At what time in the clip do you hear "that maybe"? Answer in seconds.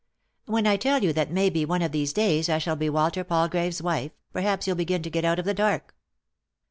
1.13-1.63